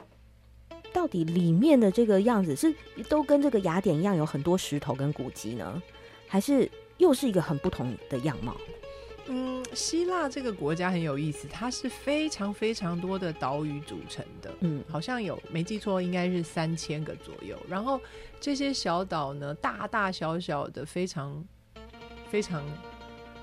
[0.93, 2.73] 到底里面的这个样子，是
[3.09, 5.83] 都跟这个雅典一样，有很多石头跟古迹呢，
[6.29, 6.71] 还是？
[7.01, 8.55] 又是一个很不同的样貌。
[9.25, 14.53] 嗯，希腊这个国家很有意思，它是非常非常多的岛屿组成的。
[14.59, 17.57] 嗯，好像有没记错，应该是三千个左右。
[17.67, 17.99] 然后
[18.39, 21.43] 这些小岛呢，大大小小的，非常
[22.29, 22.63] 非常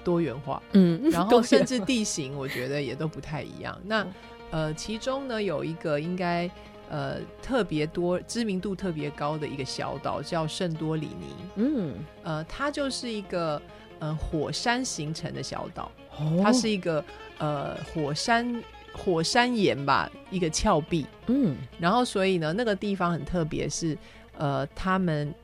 [0.04, 0.62] 多元化。
[0.72, 3.76] 嗯，然后 甚至地形，我觉得也都不太一样。
[3.84, 4.06] 那
[4.50, 6.48] 呃，其中呢有一个应该。
[6.90, 11.34] 呃，特别多知名度特别高的一个小岛叫圣多里尼。
[11.56, 13.60] 嗯，呃，它就是一个
[13.98, 17.04] 嗯、呃、火山形成的小岛，哦它是一个
[17.36, 18.62] 呃火山
[18.92, 21.04] 火山岩吧，一个峭壁。
[21.26, 23.96] 嗯，然后所以呢，那个地方很特别，是
[24.38, 25.34] 呃他们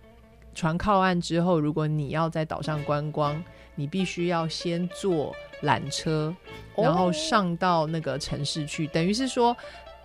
[0.55, 6.35] 船靠岸之后，如果你要在岛上观光，你必须要先坐缆车，
[6.75, 9.55] 然后上到那个城市去，等于是说。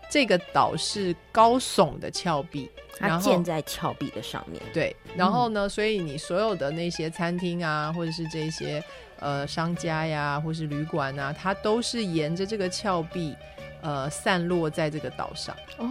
[0.09, 4.59] 这个岛是高耸的峭壁，它建在峭壁的上面。
[4.73, 8.83] 对，然后呢，嗯、所以你所有的那些餐厅啊，或者是这些
[9.19, 13.35] 呃商家呀，或是旅馆啊，它都是沿着这个峭壁
[13.81, 15.55] 呃散落在这个岛上。
[15.77, 15.87] 哦，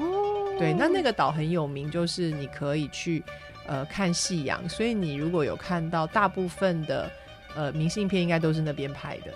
[0.58, 3.22] 对，那那个岛很有名，就是你可以去
[3.68, 4.68] 呃看夕阳。
[4.68, 7.08] 所以你如果有看到大部分的
[7.54, 9.32] 呃明信片，应该都是那边拍的。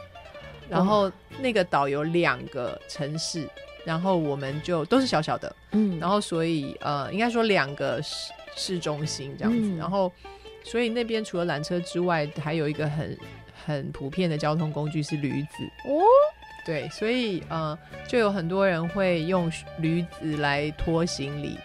[0.68, 1.08] 然后
[1.38, 3.48] 那个岛有两个城市。
[3.84, 10.12] 然后我们就都是小小的，嗯，然后所以呃，应该说两个市市中心这样子，嗯、然后
[10.62, 13.18] 所以那边除了缆车之外，还有一个很
[13.66, 16.02] 很普遍的交通工具是驴子哦，
[16.64, 17.76] 对，所以呃，
[18.06, 21.58] 就有很多人会用驴子来拖行李，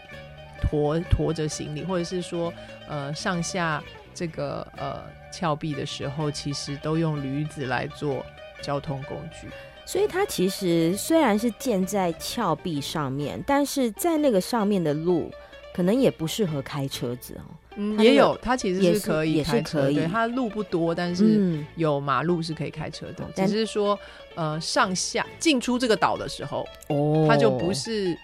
[0.63, 2.51] 驮驮着行李，或者是说
[2.88, 8.26] 呃上下这个呃峭壁的时候，其实都用驴子来做
[8.61, 9.47] 交通工具。
[9.88, 15.31] 所以它其实虽然是建在峭壁上面，但是在那个上面的路
[15.73, 17.55] 可能也不适合开车子哦。
[17.77, 19.95] 嗯，也有，它其实是可以开车，可以。
[19.95, 23.23] 对，它路不多，但是有马路是可以开车的。
[23.23, 23.97] 嗯、只是说，
[24.35, 28.17] 呃，上下进出这个岛的时候，哦，它就不是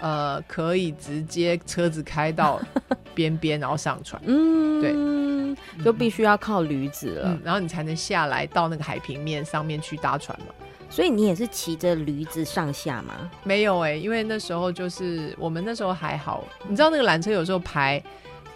[0.00, 2.58] 呃可以直接车子开到
[3.12, 4.22] 边边然后上船。
[4.24, 10.46] 嗯，对，就必须要靠驴子了、嗯，然后你才能下来到那个海平面上面去搭船嘛。
[10.90, 13.30] 所以你也是骑着驴子上下吗？
[13.44, 18.02] 没有哎、欸，因为那时候就是我们那时候还好，你知道那个缆车有时候排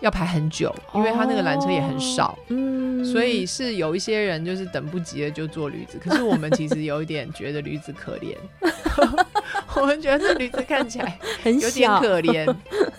[0.00, 8.36] 要排很久，因为他那个缆车也很少，嗯、哦，所以是有一些人就是等不及了就坐驴子，可是我们其实有一点觉得驴子可怜，
[9.80, 12.54] 我们觉得这驴子看起来很有点可怜，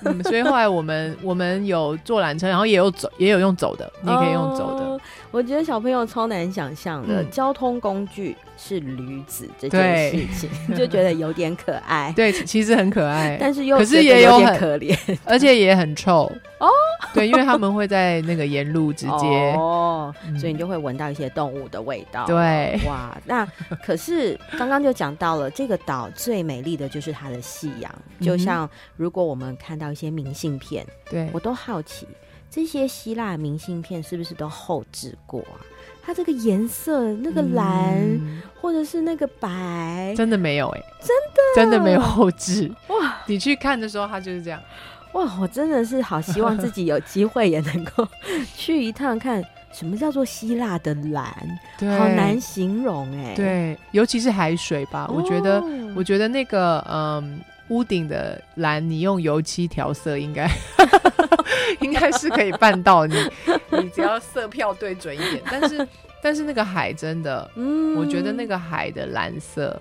[0.05, 4.85] 嗯，所以后来我们我们有坐缆车，然后也有走，也有用走的，你也可以用走的。
[4.85, 5.01] 哦
[5.35, 12.13] 我觉得小朋友超难想象的，嗯、交通工具是驴子这件事情， 就觉得有点可爱。
[12.15, 16.69] 对，其实很可爱，但是又可是也有点可怜， 而且也很臭哦。
[17.13, 22.25] 对，因为他们会在那个沿路直接哦，嗯、所以你就会闻到一些动物的味道。
[22.25, 23.45] 对，哇，那
[23.83, 32.07] 可是刚刚就讲到了这个岛最美丽的就是它的夕阳，就像如果我们看到一些明信片，对我都好奇。
[32.55, 35.59] 这些希腊明信片是不是都后置过啊？
[36.01, 43.17] 它这个颜色，那个蓝，嗯、或者是那个白，真的没有哎、欸，真的真的没有后置哇！
[43.25, 44.61] 你去看的时候，它就是这样
[45.11, 45.37] 哇！
[45.41, 48.07] 我真的是好希望自己有机会也能够
[48.55, 49.43] 去一趟，看
[49.73, 53.35] 什么叫做希腊的蓝，对好难形容哎、欸。
[53.35, 55.61] 对，尤其是海水吧，哦、我觉得，
[55.93, 57.41] 我觉得那个嗯。
[57.69, 60.49] 屋顶的蓝，你用油漆调色应该
[61.81, 63.15] 应该是可以办到你。
[63.71, 65.87] 你 你只要色票对准一点，但是
[66.21, 69.79] 但是那个海真的，嗯，我觉得那个海的蓝色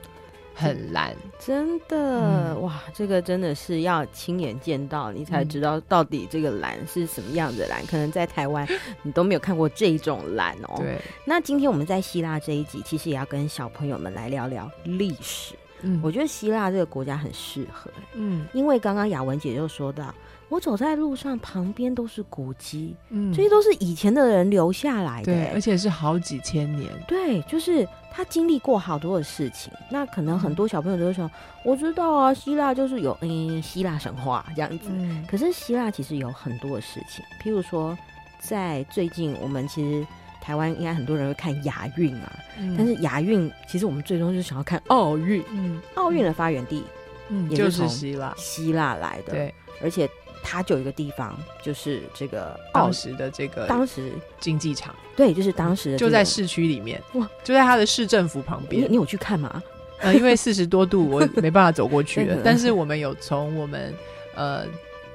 [0.54, 7.82] 很蓝，真的、嗯、哇，这个真的是要亲眼见到你才知道到底这个蓝是什么样的蓝。
[7.82, 8.66] 嗯、可能在台湾
[9.02, 10.76] 你都没有看过这种蓝哦。
[10.78, 15.54] 对，那今天我们在希腊这一集，其实也要跟小朋友们来聊聊历史。
[15.82, 20.14] 嗯，我觉得希腊这个国家很适合，嗯，因为刚刚雅文姐就说到，
[20.48, 29.72] 我走在路上旁边都是古迹，嗯，这些都是以前的人留下来的，对，而且是好几千年，对，就是他经历过好多的事情。
[29.90, 31.30] 那可能很多小朋友都会说，
[31.64, 37.96] 我知道啊，希腊就是有嗯希腊神话这样子，嗯，可是希腊其实有很多的事情，譬如说，
[38.38, 40.06] 在最近我们其实。
[40.44, 45.42] 台湾应该很多人会看亚运嘛，嗯、但是亚运其实我们最终就是想要看奥运。
[45.50, 46.84] 嗯，奥运的发源地，
[47.30, 49.32] 嗯，也就是希腊，希腊来的。
[49.32, 50.06] 对，而且
[50.42, 58.82] 它就有一个地方，就是这个当时的这个当时竞技场，对，就是当时的、这个、就在市区里面，哇，就在它的市政府旁边。
[58.82, 59.62] 你你有去看吗？
[60.00, 62.36] 呃，因为四十多度， 我没办法走过去了。
[62.44, 63.94] 但是我们有从我们
[64.34, 64.66] 呃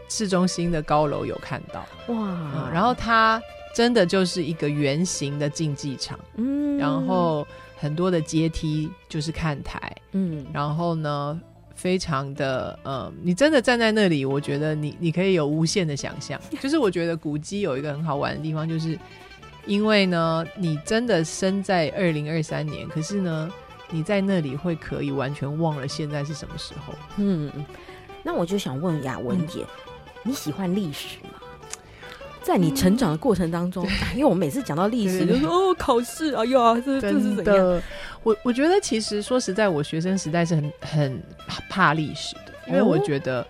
[0.08, 3.40] 市中心的高楼有看到，哇、嗯，然后它。
[3.74, 7.46] 真的就是一个圆形的竞技场，嗯，然后
[7.78, 11.40] 很多的阶梯就是看台，嗯，然后呢，
[11.76, 16.40] 非常的，呃，你真的站在那里，我觉得你你可以有无限的想象。
[16.60, 18.98] 就是我觉得古迹有一个很好玩的地方，就是
[19.66, 23.50] 因为呢，你真的生在二零二三年，可是呢，
[23.92, 26.94] 你在那里会可以完全忘了现在是什么时候。
[27.18, 27.52] 嗯，
[28.24, 31.29] 那我就想问雅文姐，嗯，你喜欢历史吗？
[32.50, 37.82] 在你成长的过程当中，因为我们每次讲到历史，就说哦，考试，哎呀，这这是怎样？
[38.24, 41.24] 我我觉得其实说实在，我学生时代是很很
[41.70, 43.46] 怕历史的，因为我觉得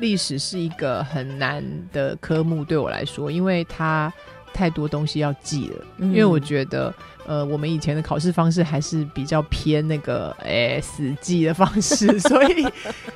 [0.00, 4.12] 历史是一个很难的科目对我来说，因为它
[4.52, 5.84] 太多东西要记了。
[5.96, 6.94] 嗯、因为我觉得，
[7.26, 12.66] 呃，我们以前的考试方式还是比较偏那个诶、欸、死记的方式， 所以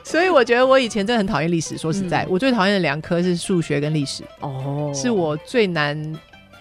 [0.05, 1.77] 所以我觉得我以前真的很讨厌历史。
[1.77, 6.19] 说实在，嗯、我最讨厌的两科是数学跟历史，哦，是我最难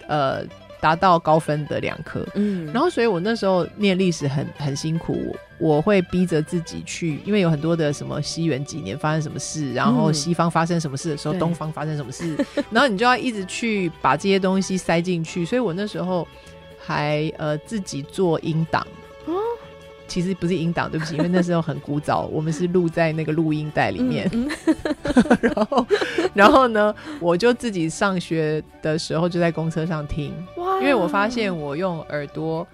[0.08, 0.44] 呃。
[0.78, 12.36] 达到高分的两科，嗯，然后所以我那时候念历史很很辛苦，我会逼着自己去，因为有很多的什么西元几年发生什么事，然后西方发生什么事的时候，嗯、东方发生什么事，
[12.70, 16.28] 然后你就要一直去把这些东西塞进去，所以我那时候
[16.86, 18.86] 还呃自己做音档。
[20.08, 24.30] 其实不是音档，对不起，因为那时候很古早，我们是录在那个录音带里面。
[24.32, 25.86] 嗯嗯、 然后，
[26.32, 32.64] 然后呢，我就自己上学的时候就在公车上听，哇因为我发现我用耳朵，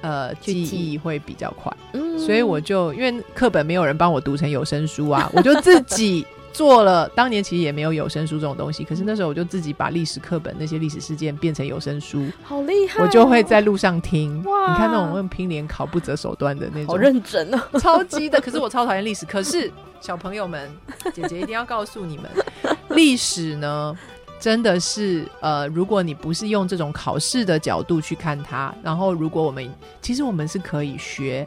[0.00, 6.26] 呃，记忆会比较快，嗯、所以我就因为课本没有人帮我读成有声书啊，我就自己。
[6.52, 13.04] 做了，当年其实也没有有声书这种东西，可是那时候我就自己把历史课本那些历史事件变成有声书，好厉害、哦！
[13.04, 18.40] 我就会在路上听，哇你看那种用拼联考不择手段的那种，好认真哦，超级的。
[18.40, 19.70] 可是我超讨厌历史，可是
[20.00, 20.70] 小朋友们，
[21.14, 22.30] 姐姐一定要告诉你们，
[22.90, 23.96] 历史呢，
[24.40, 29.72] 真的是呃，如果你不是用这种考试的角度去看它，然后如果我们
[30.02, 31.46] 其实我们是可以学。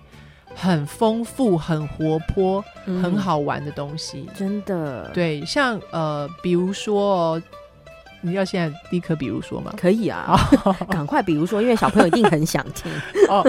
[0.55, 5.09] 很丰富、很活泼、嗯、很好玩的东西，真的。
[5.13, 7.41] 对，像呃，比如说，
[8.21, 9.73] 你要现在立刻比如说吗？
[9.75, 10.37] 可以啊，
[10.89, 12.91] 赶快比如说，因为小朋友一定很想听
[13.27, 13.43] 哦。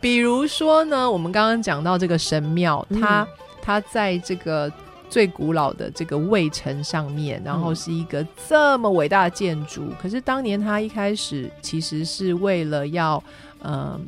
[0.00, 3.28] 比如说呢，我们刚刚讲到这个神庙，它、嗯、
[3.62, 4.70] 它在这个
[5.08, 9.84] 最古老的这个卫城上面，然后是一个这么伟大的建筑。
[9.88, 13.22] 嗯、可是当年它一开始其实是为了要
[13.62, 13.72] 嗯。
[13.72, 14.00] 呃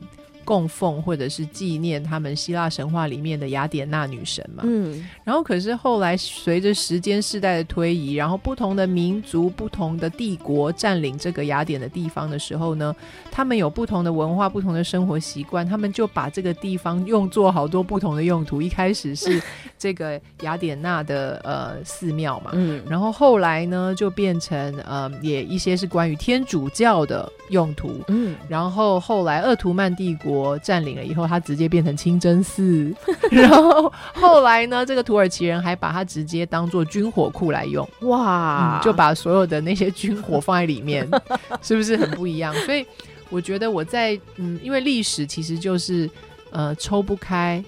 [0.50, 12.92] 供奉或者是纪念他们希腊神话里面的雅典娜女神嘛，嗯，然后可是后来随着时间世代的推移，然后不同的民族、不同的帝国占领这个雅典的地方的时候呢，
[13.30, 18.60] 他们有不同的文化、不同的生活习惯，他们就把这个地方用作好多不同的用途。
[18.60, 19.40] 一开始是
[19.78, 30.39] 这个雅典娜的呃寺庙嘛，嗯，然后后来呢就变成呃也一些是关于天主教的用途，嗯，然后后来鄂图曼帝国。
[30.40, 32.94] 国占领了以后，它直接变成清真寺。
[33.30, 37.86] 然后后来呢，这个土耳其人还把它直接当做军火库来用。
[38.00, 41.06] 哇、嗯，就把所有的那些军火放在里面，
[41.62, 42.54] 是不是很不一样？
[42.64, 42.86] 所以
[43.28, 46.08] 我觉得我在嗯，因为历史其实就是
[46.50, 47.62] 呃抽不开，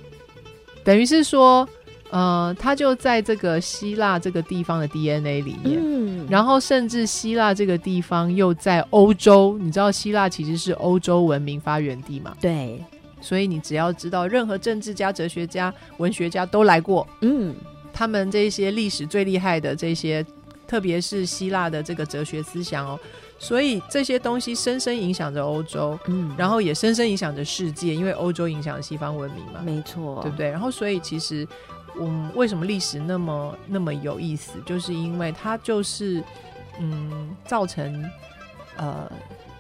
[0.82, 1.68] 等于是说。
[2.12, 12.36] 呃，他就在这个希腊这个地方的 DNA 里面，嗯，然后甚至希腊这个地方又在欧洲，你知道希腊其实是欧洲文明发源地嘛？
[12.38, 12.84] 对，
[13.22, 17.54] 所以你只要知道，任何政治家、哲学家、文学家都来过，嗯，
[17.94, 20.22] 他们这些历史最厉害的这些，
[20.68, 23.00] 特别是希腊的这个哲学思想哦，
[23.38, 30.50] 所以这些东西深深影响着欧洲，嗯，然后也深深影响着世界，因为欧洲影响西方文明嘛，没错，对不对？
[30.50, 31.48] 然后所以其实。
[32.00, 34.52] 嗯，为什么历史那么那么有意思？
[34.64, 36.22] 就是因为它就是
[36.78, 38.04] 嗯，造成
[38.76, 39.10] 呃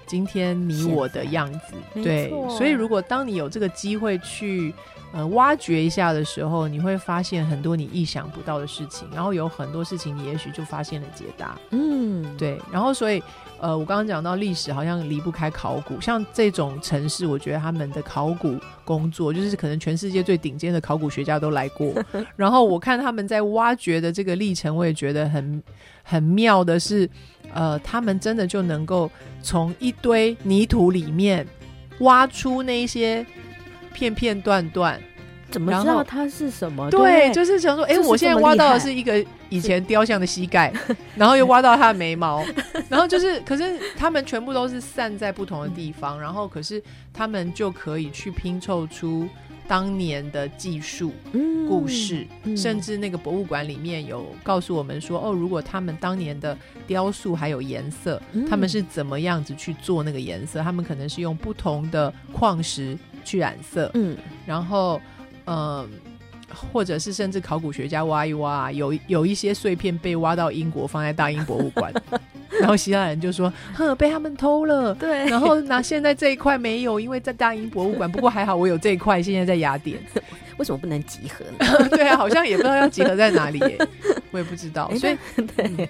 [0.06, 1.74] 今天你我的样子。
[1.94, 4.74] 对，所以如果当你有这个机会去
[5.12, 11.58] 呃挖掘一下的时候，你会发现很多你意想不到的事情，然后有很多事情你也许就发现了解答。
[11.70, 12.58] 嗯，对。
[12.72, 13.22] 然后所以
[13.60, 18.58] 呃，我刚刚讲到历史好像离不开考古，像这种城市，我觉得他们的考古。
[18.84, 21.94] 工作就是可能全世界最顶尖的考古学家都来过，
[22.34, 25.62] 然后我看他们在挖掘的这个历程，我也觉得很
[26.02, 27.08] 很妙的是，
[27.54, 29.08] 呃，他们真的就能够
[29.40, 31.46] 从一堆泥土里面
[32.00, 33.24] 挖出那些
[33.92, 35.00] 片片段段。
[35.50, 36.90] 怎么知道它是什么？
[36.90, 40.72] 对，就是想说，哎、欸，我现在挖到的是一个以前雕像的膝盖，
[41.14, 42.42] 然后又挖到它的眉毛，
[42.88, 46.82] 然后就是， 可是他们全部都是散在不同的地方，然后可是
[47.12, 49.28] 他们就可以去拼凑出
[49.68, 60.62] 当年的技术、嗯、故事，嗯、甚至那个博物馆里面有告诉我们说，哦，如果他们当年的雕塑还有颜色，嗯、他们是怎么样子去做那个颜色？
[60.62, 64.16] 他们可能是用不同的矿石去染色，嗯，
[64.46, 65.00] 然后。
[65.44, 65.90] 嗯，
[66.70, 71.92] 或者是甚至考古学家挖一挖，有有一些碎片被挖到英国，放在大英博物馆，
[72.60, 78.10] 然后希腊人就说：“哼，被他们偷了。”对，然后那现在这一块没有，因为在大英博物馆。
[78.10, 79.98] 不过还好，我有这一块，现在在雅典。
[80.58, 81.88] 为什么不能集合呢？
[81.90, 83.76] 对啊，好像也不知道要集合在哪里耶。
[84.30, 84.84] 我也不知道。
[84.92, 85.16] 欸、所以
[85.56, 85.88] 对，因为、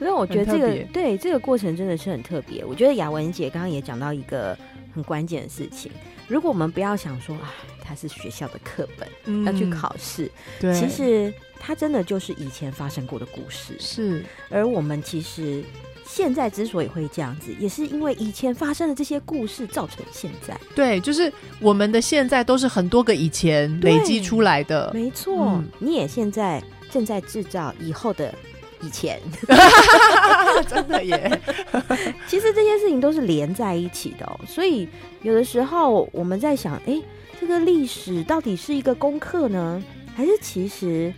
[0.00, 2.62] 嗯、我觉得这个对这个过程真的是很特别。
[2.66, 4.54] 我觉得雅文姐刚刚也讲到一个
[4.94, 5.90] 很关键的事情，
[6.30, 7.52] 如果我们不要想说啊，
[7.82, 13.74] 它是学校的课本、嗯、要去考试，对，其实它真的就是以前发生过的故事。
[13.80, 15.62] 是，而我们其实。
[16.06, 20.58] 现在之所以会这样子，也是因为以前发生的这些故事造成现在。
[20.74, 24.90] 对，就是我们的现在都是很多个以前累积出来的。
[24.92, 26.60] 没错，嗯，你也现在
[26.90, 28.34] 正在制造以后的
[28.82, 29.20] 以前。
[30.68, 31.40] 真的耶！
[32.28, 34.38] 其实这些事情都是连在一起的哦。
[34.46, 34.88] 所以
[35.22, 37.00] 有的时候我们在想，哎，
[37.40, 39.82] 这个历史到底是一个功课呢，
[40.14, 41.12] 还是其实？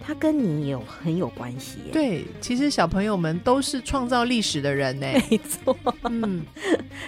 [0.00, 1.80] 它跟你有很有关系。
[1.92, 5.06] 对，其实小朋友们都是创造历史的人呢。
[5.28, 6.42] 没错，嗯，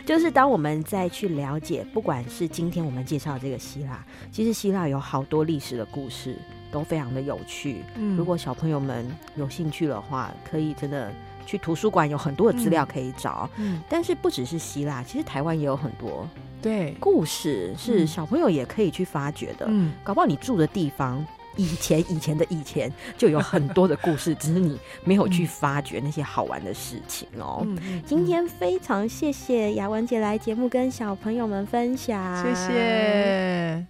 [0.04, 6.36] 就是当我们再去了解，不管是今天我们介绍这个希腊，其实希腊有好多历史的故事，
[6.70, 7.84] 都非常的有趣。
[7.96, 9.06] 嗯，如果小朋友们
[9.36, 11.12] 有兴趣的话，可以真的
[11.46, 13.48] 去图书馆，有很多的资料可以找。
[13.56, 16.28] 嗯，但是不只是希腊，其实台湾也有很多
[16.62, 19.66] 对故事，是小朋友也可以去发掘的。
[19.68, 21.24] 嗯，搞不好你住的地方。
[21.56, 27.62] 以前以前的以前就有很多的故事， 只是你没有去发掘那些好玩的事情哦。
[27.66, 33.84] 嗯嗯嗯、今天非常谢谢雅文姐来节目跟小朋友们分享，谢谢。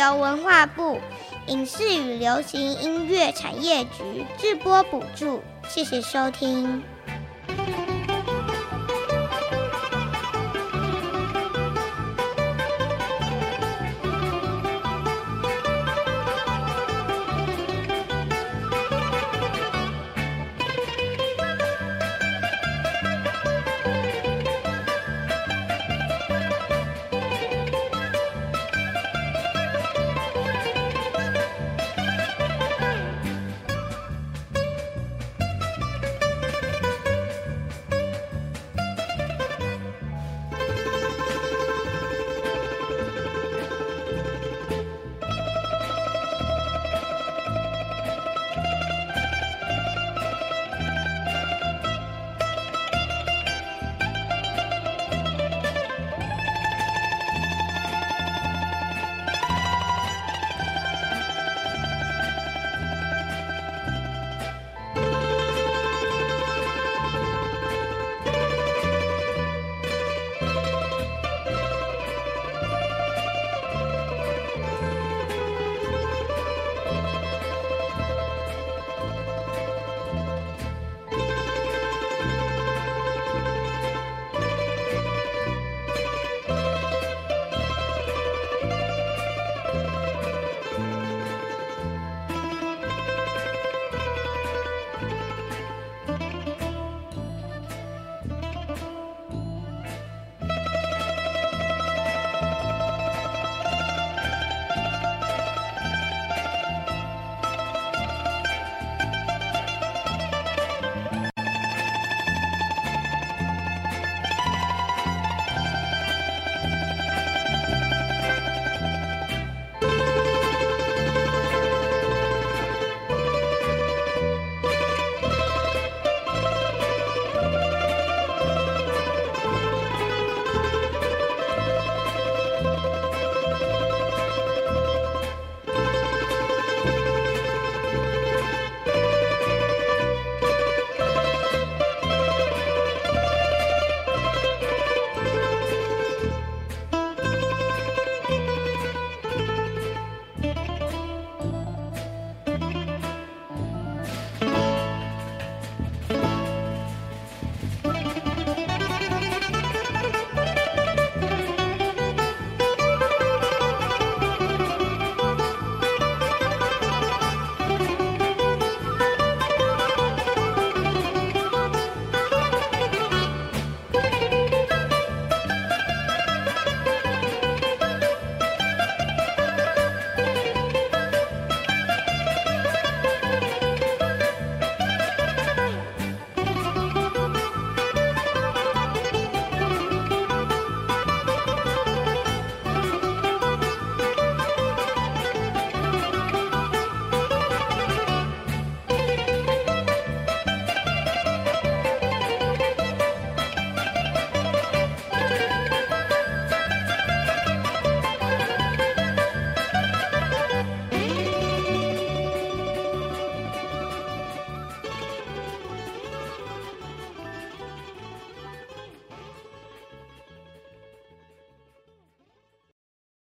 [0.00, 0.98] 由文化部
[1.46, 6.82] 影视与流行音乐产业局制播补助，谢谢收听。